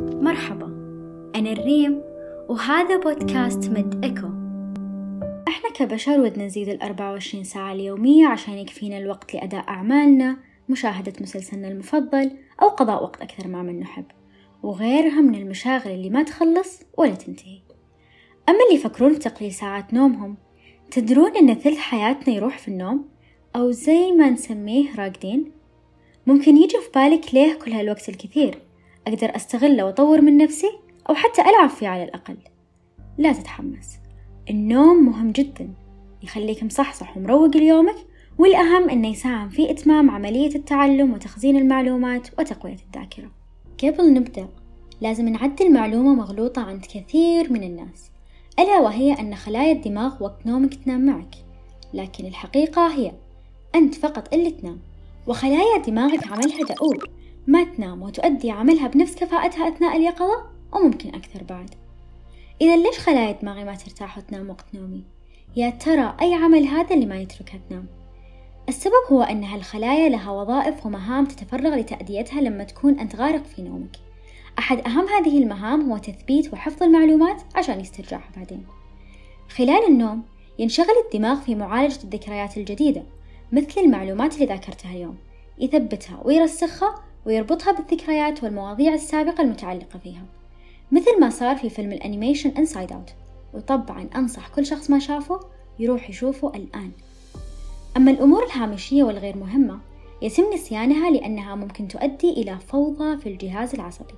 مرحبا 0.00 0.66
أنا 1.34 1.52
الريم 1.52 2.02
وهذا 2.48 2.96
بودكاست 2.96 3.70
مد 3.70 4.04
إيكو 4.04 4.28
إحنا 5.48 5.70
كبشر 5.74 6.20
ودنا 6.20 6.46
نزيد 6.46 6.68
الأربعة 6.68 7.12
وعشرين 7.12 7.44
ساعة 7.44 7.72
اليومية 7.72 8.26
عشان 8.26 8.54
يكفينا 8.54 8.98
الوقت 8.98 9.34
لأداء 9.34 9.68
أعمالنا 9.68 10.36
مشاهدة 10.68 11.12
مسلسلنا 11.20 11.68
المفضل 11.68 12.30
أو 12.62 12.68
قضاء 12.68 13.02
وقت 13.02 13.22
أكثر 13.22 13.48
مع 13.48 13.62
من 13.62 13.80
نحب. 13.80 14.04
وغيرها 14.62 15.20
من 15.20 15.34
المشاغل 15.34 15.90
اللي 15.90 16.10
ما 16.10 16.22
تخلص 16.22 16.82
ولا 16.98 17.14
تنتهي. 17.14 17.60
أما 18.48 18.58
اللي 18.68 18.80
يفكرون 18.80 19.12
في 19.12 19.18
تقليل 19.18 19.52
ساعات 19.52 19.94
نومهم 19.94 20.36
تدرون 20.90 21.36
أن 21.36 21.54
ثلث 21.54 21.78
حياتنا 21.78 22.34
يروح 22.34 22.58
في 22.58 22.68
النوم؟ 22.68 23.08
أو 23.56 23.70
زي 23.70 24.12
ما 24.12 24.30
نسميه 24.30 24.96
راقدين؟ 24.96 25.52
ممكن 26.26 26.56
يجي 26.56 26.76
في 26.80 26.90
بالك 26.94 27.34
ليه 27.34 27.54
كل 27.54 27.72
هالوقت 27.72 28.08
الكثير؟ 28.08 28.69
أقدر 29.06 29.36
أستغله 29.36 29.84
وأطور 29.84 30.20
من 30.20 30.36
نفسي 30.36 30.70
أو 31.10 31.14
حتى 31.14 31.42
ألعب 31.42 31.68
فيه 31.68 31.88
على 31.88 32.04
الأقل. 32.04 32.36
لا 33.18 33.32
تتحمس. 33.32 33.98
النوم 34.50 35.06
مهم 35.06 35.30
جدا 35.30 35.68
يخليك 36.22 36.62
مصحصح 36.62 37.16
ومروق 37.16 37.56
ليومك 37.56 37.96
والأهم 38.38 38.90
أنه 38.90 39.08
يساهم 39.08 39.48
في 39.48 39.70
إتمام 39.70 40.10
عملية 40.10 40.54
التعلم 40.54 41.12
وتخزين 41.12 41.56
المعلومات 41.56 42.28
وتقوية 42.38 42.76
الذاكرة. 42.86 43.30
قبل 43.84 44.14
نبدأ 44.14 44.48
لازم 45.00 45.28
نعدل 45.28 45.72
معلومة 45.72 46.14
مغلوطة 46.14 46.62
عند 46.62 46.86
كثير 46.94 47.52
من 47.52 47.62
الناس. 47.62 48.10
ألا 48.58 48.80
وهي 48.80 49.12
أن 49.12 49.34
خلايا 49.34 49.72
الدماغ 49.72 50.22
وقت 50.22 50.46
نومك 50.46 50.74
تنام 50.74 51.06
معك. 51.06 51.34
لكن 51.94 52.26
الحقيقة 52.26 52.94
هي 52.94 53.12
أنت 53.74 53.94
فقط 53.94 54.34
اللي 54.34 54.50
تنام 54.50 54.78
وخلايا 55.26 55.78
دماغك 55.86 56.26
عملها 56.26 56.64
دؤوب. 56.74 57.19
ما 57.46 57.64
تنام 57.64 58.02
وتؤدي 58.02 58.50
عملها 58.50 58.88
بنفس 58.88 59.16
كفاءتها 59.16 59.68
أثناء 59.68 59.96
اليقظة 59.96 60.44
وممكن 60.72 61.14
أكثر 61.14 61.44
بعد 61.44 61.74
إذا 62.60 62.76
ليش 62.76 62.98
خلايا 62.98 63.32
دماغي 63.32 63.64
ما 63.64 63.74
ترتاح 63.74 64.18
وتنام 64.18 64.50
وقت 64.50 64.64
نومي؟ 64.74 65.04
يا 65.56 65.70
ترى 65.70 66.16
أي 66.20 66.34
عمل 66.34 66.64
هذا 66.64 66.94
اللي 66.94 67.06
ما 67.06 67.20
يتركها 67.20 67.60
تنام؟ 67.68 67.86
السبب 68.68 69.12
هو 69.12 69.22
أن 69.22 69.44
هالخلايا 69.44 70.08
لها 70.08 70.30
وظائف 70.30 70.86
ومهام 70.86 71.24
تتفرغ 71.24 71.74
لتأديتها 71.74 72.40
لما 72.40 72.64
تكون 72.64 72.98
أنت 72.98 73.16
غارق 73.16 73.44
في 73.44 73.62
نومك 73.62 73.96
أحد 74.58 74.78
أهم 74.86 75.08
هذه 75.08 75.42
المهام 75.42 75.90
هو 75.90 75.98
تثبيت 75.98 76.52
وحفظ 76.52 76.82
المعلومات 76.82 77.42
عشان 77.54 77.80
يسترجعها 77.80 78.30
بعدين 78.36 78.66
خلال 79.48 79.88
النوم 79.88 80.22
ينشغل 80.58 80.94
الدماغ 81.06 81.40
في 81.40 81.54
معالجة 81.54 82.04
الذكريات 82.04 82.56
الجديدة 82.56 83.02
مثل 83.52 83.80
المعلومات 83.80 84.34
اللي 84.34 84.46
ذاكرتها 84.46 84.90
اليوم 84.90 85.16
يثبتها 85.58 86.20
ويرسخها 86.24 86.94
ويربطها 87.26 87.72
بالذكريات 87.72 88.44
والمواضيع 88.44 88.94
السابقة 88.94 89.42
المتعلقة 89.42 89.98
فيها. 89.98 90.22
مثل 90.92 91.20
ما 91.20 91.30
صار 91.30 91.56
في 91.56 91.70
فيلم 91.70 91.92
ال 91.92 91.98
animation 91.98 92.50
Inside 92.50 92.92
Out 92.92 93.14
وطبعا 93.54 94.08
أنصح 94.16 94.48
كل 94.48 94.66
شخص 94.66 94.90
ما 94.90 94.98
شافه 94.98 95.40
يروح 95.78 96.10
يشوفه 96.10 96.48
الآن. 96.54 96.90
أما 97.96 98.10
الأمور 98.10 98.44
الهامشية 98.44 99.04
والغير 99.04 99.36
مهمة 99.36 99.78
يتم 100.22 100.44
نسيانها 100.54 101.10
لأنها 101.10 101.54
ممكن 101.54 101.88
تؤدي 101.88 102.30
إلى 102.30 102.58
فوضى 102.58 103.16
في 103.16 103.28
الجهاز 103.28 103.74
العصبي. 103.74 104.14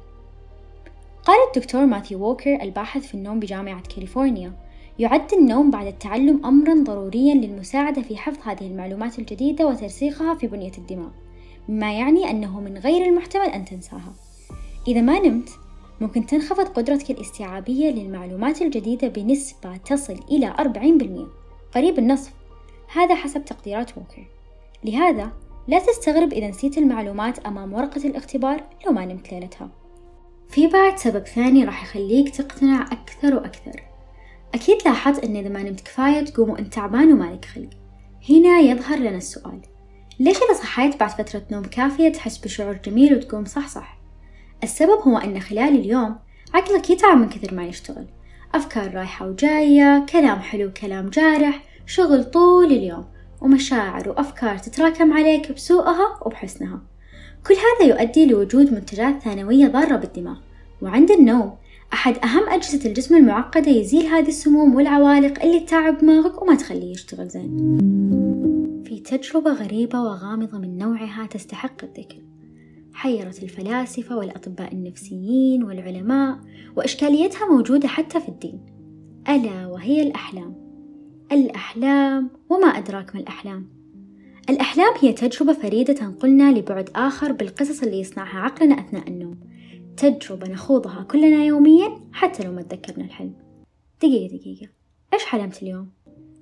قال 1.25 1.37
الدكتور 1.49 1.87
ماثيو 1.87 2.19
ووكر 2.25 2.63
الباحث 2.63 3.07
في 3.07 3.15
النوم 3.15 3.41
بجامعة 3.41 3.83
كاليفورنيا 3.83 4.53
يعد 4.99 5.35
النوم 5.35 5.71
بعد 5.71 5.87
التعلم 5.87 6.47
أمرا 6.47 6.85
ضروريا 6.85 7.35
للمساعدة 7.35 8.03
في 8.03 8.17
حفظ 8.17 8.49
هذه 8.49 8.67
المعلومات 8.67 9.19
الجديدة 9.19 9.67
وترسيخها 9.67 10.35
في 10.35 10.47
بنية 10.47 10.73
الدماغ. 10.79 11.11
مما 11.69 11.93
يعني 11.93 12.31
أنه 12.31 12.61
من 12.61 12.79
غير 12.79 13.07
المحتمل 13.07 13.47
أن 13.47 13.65
تنساها. 13.65 14.13
إذا 14.89 15.01
ما 15.01 15.19
نمت 15.19 15.49
ممكن 16.01 16.27
تنخفض 16.27 16.69
قدرتك 16.69 17.11
الاستيعابية 17.11 17.91
للمعلومات 17.91 18.63
الجديدة 18.63 19.09
بنسبة 19.09 19.77
تصل 19.77 20.21
إلى 20.31 20.55
40% 20.59 21.29
قريب 21.75 21.99
النصف. 21.99 22.33
هذا 22.93 23.15
حسب 23.15 23.45
تقديرات 23.45 23.99
ووكر 23.99 24.27
لهذا 24.85 25.33
لا 25.69 25.79
تستغرب 25.79 26.33
إذا 26.33 26.49
نسيت 26.49 26.79
المعلومات 26.79 27.39
أمام 27.39 27.73
ورقة 27.73 28.09
الاختبار 28.09 28.65
لو 28.87 28.93
ما 28.93 29.05
نمت 29.05 29.33
ليلتها. 29.33 29.71
في 30.49 30.67
بعد 30.67 30.99
سبب 30.99 31.27
ثاني 31.27 31.65
راح 31.65 31.83
يخليك 31.83 32.37
تقتنع 32.37 32.83
أكثر 32.83 33.35
وأكثر. 33.35 33.83
أكيد 34.55 34.77
لاحظت 34.85 35.25
أن 35.25 35.37
إذا 35.37 35.49
ما 35.49 35.63
نمت 35.63 35.81
كفاية 35.81 36.21
تقوم 36.21 36.51
وأنت 36.51 36.75
تعبان 36.75 37.13
ومالك 37.13 37.45
خلق. 37.45 37.71
هنا 38.31 38.61
يظهر 38.61 38.99
لنا 38.99 39.17
السؤال. 39.17 39.61
ليش 40.21 40.37
إذا 40.37 40.55
صحيت 40.55 41.01
بعد 41.01 41.11
فترة 41.11 41.43
نوم 41.51 41.63
كافية 41.63 42.09
تحس 42.09 42.39
بشعور 42.39 42.79
جميل 42.85 43.15
وتقوم 43.17 43.45
صح 43.45 43.69
صح؟ 43.69 43.99
السبب 44.63 44.99
هو 45.03 45.19
أن 45.19 45.41
خلال 45.41 45.79
اليوم 45.79 46.17
عقلك 46.55 46.91
يتعب 46.91 47.17
من 47.17 47.29
كثر 47.29 47.55
ما 47.55 47.67
يشتغل. 47.67 48.07
أفكار 48.55 48.95
رايحة 48.95 49.29
وجاية 49.29 50.07
كلام 50.13 50.39
حلو 50.39 50.73
كلام 50.73 51.09
جارح 51.09 51.63
شغل 51.87 52.25
طول 52.25 52.67
اليوم 52.67 53.05
ومشاعر 53.41 54.09
وأفكار 54.09 54.59
تتراكم 54.59 55.13
عليك 55.13 55.53
بسوءها 55.53 56.19
وبحسنها. 56.27 56.81
كل 57.47 57.55
هذا 57.55 57.89
يؤدي 57.89 58.27
لوجود 58.27 58.73
منتجات 58.73 59.23
ثانوية 59.23 59.67
ضارة 59.67 59.97
بالدماغ. 59.97 60.37
وعند 60.83 61.11
النوم 61.11 61.57
أحد 61.93 62.19
أهم 62.25 62.49
أجهزة 62.49 62.89
الجسم 62.89 63.17
المعقدة 63.17 63.71
يزيل 63.71 64.07
هذه 64.07 64.29
السموم 64.29 64.75
والعوالق 64.75 65.43
اللي 65.43 65.61
تتعب 65.61 65.99
دماغك 65.99 66.43
وما 66.43 66.55
تخليه 66.55 66.93
يشتغل 66.93 67.29
زين. 67.29 68.52
في 68.93 69.01
تجربة 69.01 69.53
غريبة 69.53 70.03
وغامضة 70.03 70.59
من 70.59 70.79
نوعها 70.79 71.27
تستحق 71.27 71.85
الذكر. 71.85 72.23
حيرت 72.93 73.43
الفلاسفة 73.43 74.17
والأطباء 74.17 74.73
النفسيين 74.73 75.65
والعلماء 75.65 76.39
وإشكاليتها 76.77 77.49
موجودة 77.57 77.89
حتى 77.89 78.21
في 78.21 78.29
الدين. 78.29 78.61
ألا 79.29 79.67
وهي 79.67 80.03
الأحلام. 80.03 80.55
الأحلام 81.33 82.31
وما 82.51 82.67
أدراك 82.67 83.15
ما 83.15 83.21
الأحلام. 83.21 83.69
الأحلام 84.51 84.95
هي 85.01 85.13
تجربة 85.13 85.53
فريدة 85.53 85.93
تنقلنا 85.93 86.53
لبعد 86.53 86.91
آخر 86.97 87.33
بالقصص 87.33 87.83
اللي 87.83 88.01
يصنعها 88.01 88.39
عقلنا 88.39 88.81
أثناء 88.81 89.09
النوم. 89.09 89.41
تجربة 89.97 90.49
نخوضها 90.49 91.03
كلنا 91.03 91.45
يوميا 91.45 92.01
حتى 92.13 92.45
لو 92.45 92.53
ما 92.53 92.63
تذكرنا 92.63 93.05
الحلم. 93.05 93.35
دقيقة 94.03 94.37
دقيقة. 94.37 94.69
إيش 95.15 95.25
حلمت 95.25 95.63
اليوم؟ 95.63 95.91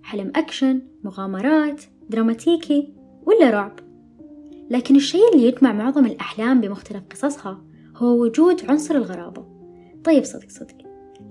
حلم 0.02 0.32
أكشن، 0.36 0.82
مغامرات، 1.04 1.82
دراماتيكي 2.10 2.94
ولا 3.26 3.50
رعب؟ 3.50 3.72
لكن 4.70 4.96
الشيء 4.96 5.34
اللي 5.34 5.46
يجمع 5.46 5.72
معظم 5.72 6.06
الأحلام 6.06 6.60
بمختلف 6.60 7.02
قصصها 7.10 7.62
هو 7.96 8.22
وجود 8.22 8.70
عنصر 8.70 8.94
الغرابة 8.94 9.44
طيب 10.04 10.24
صدق 10.24 10.48
صدق 10.48 10.76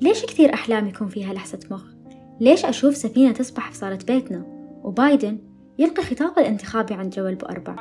ليش 0.02 0.26
كثير 0.26 0.54
أحلام 0.54 0.88
يكون 0.88 1.08
فيها 1.08 1.34
لحسة 1.34 1.60
مخ؟ 1.72 1.84
ليش 2.40 2.66
أشوف 2.66 2.96
سفينة 2.96 3.32
تسبح 3.32 3.72
في 3.72 3.78
صالة 3.78 4.00
بيتنا 4.08 4.46
وبايدن 4.84 5.40
يلقي 5.80 6.04
خطاب 6.04 6.40
الانتخابي 6.40 6.94
عند 6.94 7.14
جوال 7.14 7.36
بأربع 7.36 7.76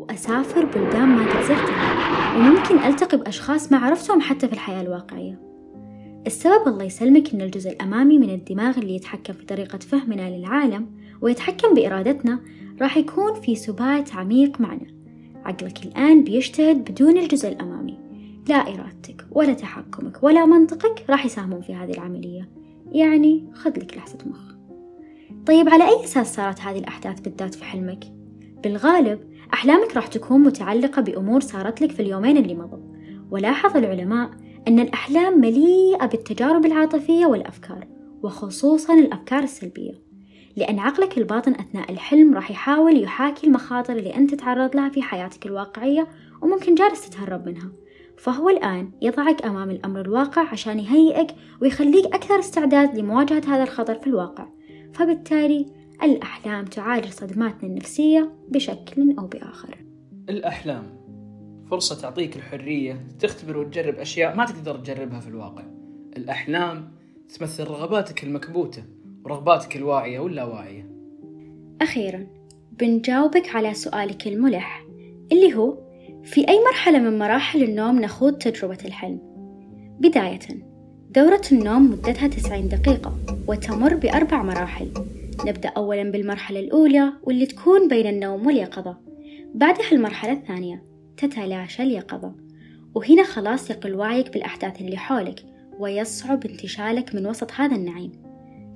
وأسافر 0.00 0.64
بلدان 0.64 1.08
ما 1.08 1.22
قد 1.32 1.42
زرتها 1.42 2.36
وممكن 2.36 2.78
ألتقي 2.78 3.16
بأشخاص 3.16 3.72
ما 3.72 3.78
عرفتهم 3.78 4.20
حتى 4.20 4.46
في 4.46 4.52
الحياة 4.52 4.80
الواقعية 4.82 5.51
السبب 6.26 6.68
الله 6.68 6.84
يسلمك 6.84 7.34
إن 7.34 7.40
الجزء 7.40 7.70
الأمامي 7.70 8.18
من 8.18 8.30
الدماغ 8.30 8.78
اللي 8.78 8.96
يتحكم 8.96 9.32
في 9.32 9.44
طريقة 9.44 9.78
فهمنا 9.78 10.36
للعالم 10.36 10.86
ويتحكم 11.20 11.74
بإرادتنا 11.74 12.40
راح 12.80 12.96
يكون 12.96 13.40
في 13.40 13.54
سبات 13.54 14.14
عميق 14.14 14.60
معنا. 14.60 14.86
عقلك 15.44 15.84
الآن 15.84 16.24
بيجتهد 16.24 16.90
بدون 16.90 17.18
الجزء 17.18 17.48
الأمامي. 17.48 17.98
لا 18.48 18.54
إرادتك 18.54 19.26
ولا 19.30 19.52
تحكمك 19.52 20.22
ولا 20.22 20.46
منطقك 20.46 21.04
راح 21.10 21.26
يساهمون 21.26 21.60
في 21.60 21.74
هذه 21.74 21.90
العملية. 21.90 22.48
يعني 22.92 23.44
خذ 23.54 23.70
لك 23.70 23.96
لحظة 23.96 24.18
مخ. 24.26 24.54
طيب 25.46 25.68
على 25.68 25.84
أي 25.84 26.04
أساس 26.04 26.34
صارت 26.34 26.60
هذه 26.60 26.78
الأحداث 26.78 27.20
بالذات 27.20 27.54
في 27.54 27.64
حلمك؟ 27.64 28.04
بالغالب 28.64 29.18
أحلامك 29.54 29.96
راح 29.96 30.06
تكون 30.06 30.40
متعلقة 30.40 31.02
بأمور 31.02 31.40
صارت 31.40 31.82
لك 31.82 31.90
في 31.90 32.02
اليومين 32.02 32.36
اللي 32.36 32.54
مضوا. 32.54 32.92
ولاحظ 33.30 33.76
العلماء 33.76 34.30
أن 34.68 34.78
الأحلام 34.78 35.40
مليئة 35.40 36.06
بالتجارب 36.06 36.66
العاطفية 36.66 37.26
والأفكار 37.26 37.86
وخصوصا 38.22 38.94
الأفكار 38.94 39.42
السلبية. 39.42 39.92
لأن 40.56 40.78
عقلك 40.78 41.18
الباطن 41.18 41.52
أثناء 41.54 41.92
الحلم 41.92 42.34
راح 42.34 42.50
يحاول 42.50 43.02
يحاكي 43.02 43.46
المخاطر 43.46 43.96
اللي 43.96 44.14
أنت 44.14 44.34
تتعرض 44.34 44.76
لها 44.76 44.88
في 44.88 45.02
حياتك 45.02 45.46
الواقعية 45.46 46.08
وممكن 46.42 46.74
جالس 46.74 47.10
تتهرب 47.10 47.46
منها. 47.46 47.72
فهو 48.18 48.48
الآن 48.48 48.90
يضعك 49.02 49.46
أمام 49.46 49.70
الأمر 49.70 50.00
الواقع 50.00 50.42
عشان 50.42 50.78
يهيئك 50.78 51.34
ويخليك 51.62 52.06
أكثر 52.06 52.38
استعداد 52.38 52.98
لمواجهة 52.98 53.42
هذا 53.46 53.62
الخطر 53.62 53.94
في 53.94 54.06
الواقع. 54.06 54.48
فبالتالي 54.92 55.66
الأحلام 56.02 56.64
تعالج 56.64 57.08
صدماتنا 57.08 57.70
النفسية 57.70 58.32
بشكل 58.48 59.14
أو 59.18 59.26
بآخر. 59.26 59.76
الأحلام. 60.28 61.01
فرصة 61.72 62.00
تعطيك 62.00 62.36
الحرية 62.36 63.06
تختبر 63.20 63.56
وتجرب 63.56 63.94
أشياء 63.94 64.36
ما 64.36 64.46
تقدر 64.46 64.76
تجربها 64.76 65.20
في 65.20 65.28
الواقع. 65.28 65.64
الأحلام 66.16 66.92
تمثل 67.38 67.64
رغباتك 67.64 68.24
المكبوتة 68.24 68.82
ورغباتك 69.24 69.76
الواعية 69.76 70.18
واللاواعية 70.18 70.90
أخيرا 71.82 72.26
بنجاوبك 72.72 73.56
على 73.56 73.74
سؤالك 73.74 74.26
الملح 74.26 74.84
اللي 75.32 75.54
هو 75.54 75.78
في 76.24 76.48
أي 76.48 76.60
مرحلة 76.64 76.98
من 76.98 77.18
مراحل 77.18 77.62
النوم 77.62 78.00
نخوض 78.00 78.32
تجربة 78.32 78.78
الحلم؟ 78.84 79.20
بداية 80.00 80.62
دورة 81.10 81.42
النوم 81.52 81.90
مدتها 81.90 82.28
90 82.28 82.68
دقيقة 82.68 83.18
وتمر 83.48 83.94
بأربع 83.94 84.42
مراحل. 84.42 84.92
نبدأ 85.46 85.68
أولا 85.68 86.10
بالمرحلة 86.10 86.60
الأولى 86.60 87.12
واللي 87.22 87.46
تكون 87.46 87.88
بين 87.88 88.06
النوم 88.06 88.46
واليقظة. 88.46 88.96
بعدها 89.54 89.92
المرحلة 89.92 90.32
الثانية. 90.32 90.91
تتلاشى 91.22 91.82
اليقظة 91.82 92.34
وهنا 92.94 93.22
خلاص 93.22 93.70
يقل 93.70 93.94
وعيك 93.94 94.32
بالأحداث 94.32 94.80
اللي 94.80 94.96
حولك 94.96 95.44
ويصعب 95.78 96.46
انتشالك 96.46 97.14
من 97.14 97.26
وسط 97.26 97.52
هذا 97.52 97.76
النعيم. 97.76 98.12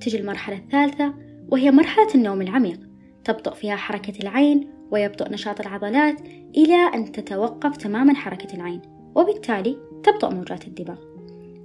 تجي 0.01 0.21
المرحلة 0.21 0.57
الثالثة 0.57 1.15
وهي 1.49 1.71
مرحلة 1.71 2.15
النوم 2.15 2.43
العميق. 2.43 2.81
تبطأ 3.25 3.55
فيها 3.55 3.77
حركة 3.77 4.23
العين 4.23 4.69
ويبطأ 4.91 5.29
نشاط 5.29 5.61
العضلات 5.61 6.21
إلى 6.57 6.91
أن 6.95 7.13
تتوقف 7.13 7.77
تماما 7.77 8.15
حركة 8.15 8.55
العين. 8.55 8.83
وبالتالي 9.15 9.77
تبطأ 10.03 10.31
موجات 10.35 10.67
الدماغ. 10.69 10.99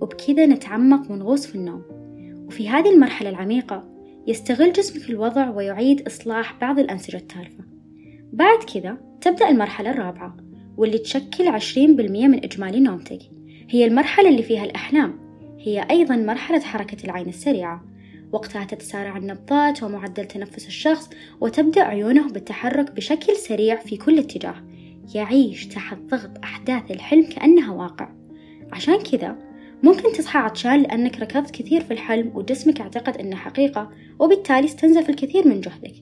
وبكذا 0.01 0.45
نتعمق 0.45 1.11
ونغوص 1.11 1.47
في 1.47 1.55
النوم. 1.55 1.83
وفي 2.47 2.69
هذه 2.69 2.93
المرحلة 2.93 3.29
العميقة 3.29 3.89
يستغل 4.27 4.73
جسمك 4.73 5.09
الوضع 5.09 5.49
ويعيد 5.49 6.07
إصلاح 6.07 6.59
بعض 6.61 6.79
الأنسجة 6.79 7.17
التالفة. 7.17 7.63
بعد 8.33 8.63
كذا 8.73 8.97
تبدأ 9.21 9.49
المرحلة 9.49 9.91
الرابعة. 9.91 10.50
واللي 10.77 10.97
تشكل 10.97 11.47
عشرين 11.47 11.95
بالمية 11.95 12.27
من 12.27 12.43
إجمالي 12.43 12.79
نومتك. 12.79 13.19
هي 13.69 13.85
المرحلة 13.85 14.29
اللي 14.29 14.43
فيها 14.43 14.63
الأحلام. 14.63 15.19
هي 15.59 15.87
أيضا 15.91 16.15
مرحلة 16.15 16.59
حركة 16.59 17.05
العين 17.05 17.27
السريعة. 17.27 17.85
وقتها 18.31 18.63
تتسارع 18.63 19.17
النبضات 19.17 19.83
ومعدل 19.83 20.25
تنفس 20.25 20.67
الشخص 20.67 21.09
وتبدأ 21.41 21.81
عيونه 21.81 22.29
بالتحرك 22.29 22.91
بشكل 22.91 23.35
سريع 23.35 23.75
في 23.75 23.97
كل 23.97 24.19
اتجاه. 24.19 24.55
يعيش 25.15 25.67
تحت 25.67 25.97
ضغط 25.97 26.31
أحداث 26.43 26.91
الحلم 26.91 27.23
كأنها 27.23 27.71
واقع. 27.71 28.09
عشان 28.71 28.99
كذا 28.99 29.35
ممكن 29.83 30.11
تصحى 30.11 30.39
عطشان 30.39 30.81
لأنك 30.81 31.19
ركضت 31.19 31.51
كثير 31.51 31.81
في 31.81 31.91
الحلم 31.91 32.31
وجسمك 32.35 32.81
اعتقد 32.81 33.17
إنه 33.17 33.35
حقيقة 33.35 33.91
وبالتالي 34.19 34.65
استنزف 34.65 35.09
الكثير 35.09 35.47
من 35.47 35.61
جهدك. 35.61 35.93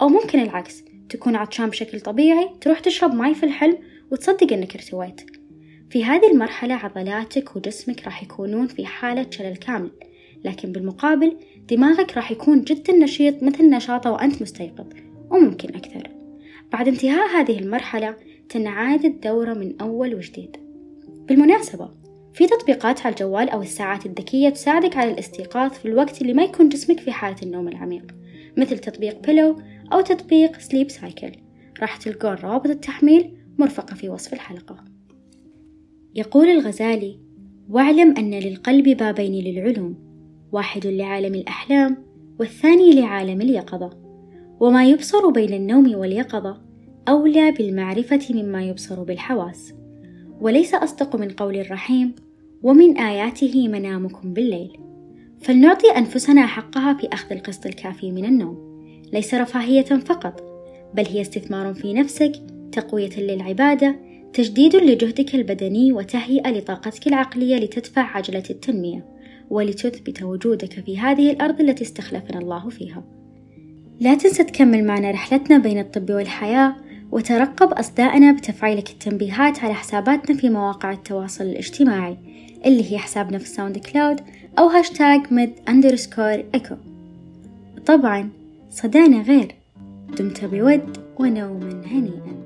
أو 0.00 0.08
ممكن 0.08 0.40
العكس 0.40 0.84
تكون 1.08 1.36
عطشان 1.36 1.66
بشكل 1.66 2.00
طبيعي 2.00 2.48
تروح 2.60 2.78
تشرب 2.78 3.14
ماي 3.14 3.34
في 3.34 3.46
الحلم 3.46 3.78
وتصدق 4.10 4.52
إنك 4.52 4.74
ارتويت. 4.74 5.20
في 5.90 6.04
هذه 6.04 6.32
المرحلة 6.32 6.74
عضلاتك 6.74 7.56
وجسمك 7.56 8.04
راح 8.04 8.22
يكونون 8.22 8.66
في 8.66 8.86
حالة 8.86 9.26
شلل 9.30 9.56
كامل 9.56 9.90
لكن 10.44 10.72
بالمقابل 10.72 11.36
دماغك 11.70 12.16
راح 12.16 12.30
يكون 12.30 12.62
جدا 12.62 12.92
نشيط 12.92 13.42
مثل 13.42 13.70
نشاطه 13.70 14.12
وأنت 14.12 14.42
مستيقظ 14.42 14.86
وممكن 15.30 15.74
أكثر. 15.74 16.10
بعد 16.72 16.88
انتهاء 16.88 17.28
هذه 17.28 17.58
المرحلة 17.58 18.16
تنعاد 18.48 19.04
الدورة 19.04 19.54
من 19.54 19.80
أول 19.80 20.14
وجديد. 20.14 20.56
بالمناسبة 21.08 21.90
في 22.34 22.46
تطبيقات 22.46 23.06
على 23.06 23.12
الجوال 23.12 23.48
أو 23.48 23.62
الساعات 23.62 24.06
الذكية 24.06 24.48
تساعدك 24.48 24.96
على 24.96 25.10
الاستيقاظ 25.10 25.70
في 25.72 25.88
الوقت 25.88 26.22
اللي 26.22 26.32
ما 26.32 26.42
يكون 26.42 26.68
جسمك 26.68 27.00
في 27.00 27.12
حالة 27.12 27.36
النوم 27.42 27.68
العميق 27.68 28.14
مثل 28.56 28.78
تطبيق 28.78 29.26
بيلو 29.26 29.56
أو 29.92 30.00
تطبيق 30.00 30.58
سليب 30.58 30.90
سايكل 30.90 31.32
راح 31.80 31.96
تلقون 31.96 32.34
روابط 32.34 32.66
التحميل 32.66 33.37
مرفقة 33.58 33.94
في 33.94 34.08
وصف 34.08 34.32
الحلقة. 34.32 34.84
يقول 36.14 36.48
الغزالي 36.48 37.18
واعلم 37.68 38.14
أن 38.18 38.34
للقلب 38.34 38.88
بابين 38.88 39.44
للعلوم 39.44 39.94
واحد 40.52 40.86
لعالم 40.86 41.34
الأحلام 41.34 41.96
والثاني 42.40 42.92
لعالم 43.00 43.40
اليقظة. 43.40 43.90
وما 44.60 44.86
يبصر 44.86 45.30
بين 45.30 45.52
النوم 45.52 45.94
واليقظة 45.94 46.60
أولى 47.08 47.52
بالمعرفة 47.52 48.28
مما 48.30 48.62
يبصر 48.62 49.02
بالحواس. 49.02 49.74
وليس 50.40 50.74
أصدق 50.74 51.16
من 51.16 51.30
قول 51.30 51.56
الرحيم 51.56 52.14
ومن 52.62 52.98
آياته 52.98 53.68
منامكم 53.68 54.32
بالليل. 54.32 54.78
فلنعطي 55.40 55.90
أنفسنا 55.90 56.46
حقها 56.46 56.94
في 56.94 57.08
أخذ 57.12 57.32
القسط 57.32 57.66
الكافي 57.66 58.10
من 58.10 58.24
النوم. 58.24 58.68
ليس 59.12 59.34
رفاهية 59.34 59.82
فقط 59.82 60.42
بل 60.94 61.06
هي 61.06 61.20
استثمار 61.20 61.74
في 61.74 61.94
نفسك 61.94 62.32
تقوية 62.80 63.20
للعبادة 63.20 63.96
تجديد 64.32 64.76
لجهدك 64.76 65.34
البدني 65.34 65.92
وتهيئة 65.92 66.50
لطاقتك 66.50 67.06
العقلية 67.06 67.56
لتدفع 67.56 68.02
عجلة 68.16 68.42
التنمية 68.50 69.04
ولتثبت 69.50 70.22
وجودك 70.22 70.72
في 70.84 70.98
هذه 70.98 71.30
الأرض 71.30 71.60
التي 71.60 71.84
استخلفنا 71.84 72.38
الله 72.38 72.68
فيها. 72.68 73.04
لا 74.00 74.14
تنسى 74.14 74.44
تكمل 74.44 74.84
معنا 74.84 75.10
رحلتنا 75.10 75.58
بين 75.58 75.78
الطب 75.78 76.10
والحياة 76.10 76.76
وترقب 77.12 77.72
أصدائنا 77.72 78.32
بتفعيلك 78.32 78.90
التنبيهات 78.90 79.64
على 79.64 79.74
حساباتنا 79.74 80.36
في 80.36 80.50
مواقع 80.50 80.92
التواصل 80.92 81.44
الاجتماعي 81.44 82.16
اللي 82.66 82.92
هي 82.92 82.98
حسابنا 82.98 83.38
في 83.38 83.48
SoundCloud 83.48 84.20
أو 84.58 84.66
hashtag 84.68 85.20
Med 85.30 85.52
underscore 85.68 86.44
Echo. 86.54 86.74
طبعا 87.86 88.30
صدانا 88.70 89.22
غير. 89.22 89.54
دمت 90.18 90.44
بود 90.44 90.98
ونوما 91.18 91.82
هنيئا. 91.86 92.37